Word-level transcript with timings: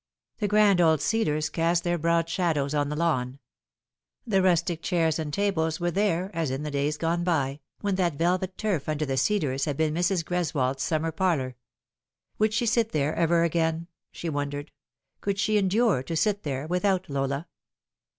The 0.39 0.47
grand 0.47 0.81
old 0.81 0.99
cedars 0.99 1.47
cast 1.51 1.83
their 1.83 1.99
broad 1.99 2.27
shadows 2.27 2.73
on 2.73 2.89
the 2.89 2.95
lawn. 2.95 3.37
The 4.25 4.41
rustic 4.41 4.81
chairs 4.81 5.19
and 5.19 5.31
tables 5.31 5.79
were 5.79 5.91
there, 5.91 6.31
as 6.33 6.49
in 6.49 6.63
the 6.63 6.71
days 6.71 6.97
gone 6.97 7.23
by, 7.23 7.59
when 7.81 7.93
that 7.97 8.15
velvet 8.15 8.57
turf 8.57 8.89
under 8.89 9.05
the 9.05 9.15
cedars 9.15 9.65
had 9.65 9.77
been 9.77 9.93
Mrs. 9.93 10.27
G 10.27 10.33
reswold's 10.33 10.81
summer 10.81 11.11
parlour. 11.11 11.55
Would 12.39 12.51
she 12.51 12.65
sit 12.65 12.93
there 12.93 13.13
ever 13.13 13.43
again? 13.43 13.85
she 14.11 14.27
wondered: 14.27 14.71
could 15.19 15.37
she 15.37 15.59
endure 15.59 16.01
to 16.01 16.15
sit 16.15 16.41
there 16.41 16.65
without 16.65 17.07
Lola 17.07 17.47